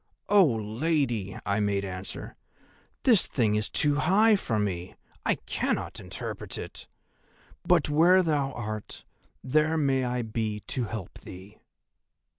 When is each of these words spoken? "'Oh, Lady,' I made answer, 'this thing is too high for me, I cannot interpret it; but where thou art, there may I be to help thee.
"'Oh, 0.29 0.47
Lady,' 0.55 1.37
I 1.45 1.59
made 1.59 1.85
answer, 1.85 2.35
'this 3.03 3.27
thing 3.27 3.53
is 3.53 3.69
too 3.69 3.97
high 3.97 4.35
for 4.35 4.57
me, 4.57 4.95
I 5.27 5.35
cannot 5.35 5.99
interpret 5.99 6.57
it; 6.57 6.87
but 7.63 7.87
where 7.87 8.23
thou 8.23 8.51
art, 8.53 9.05
there 9.43 9.77
may 9.77 10.03
I 10.03 10.23
be 10.23 10.59
to 10.69 10.85
help 10.85 11.19
thee. 11.19 11.59